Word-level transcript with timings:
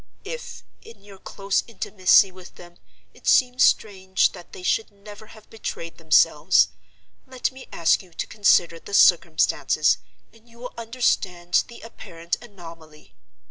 "If, 0.25 0.63
in 0.81 1.03
your 1.03 1.19
close 1.19 1.63
intimacy 1.67 2.31
with 2.31 2.55
them, 2.55 2.77
it 3.13 3.27
seems 3.27 3.63
strange 3.63 4.31
that 4.31 4.51
they 4.51 4.63
should 4.63 4.89
never 4.89 5.27
have 5.27 5.47
betrayed 5.51 5.99
themselves, 5.99 6.69
let 7.27 7.51
me 7.51 7.67
ask 7.71 8.01
you 8.01 8.11
to 8.11 8.25
consider 8.25 8.79
the 8.79 8.95
circumstances 8.95 9.99
and 10.33 10.49
you 10.49 10.57
will 10.57 10.73
understand 10.75 11.63
the 11.67 11.81
apparent 11.81 12.35
anomaly. 12.41 13.13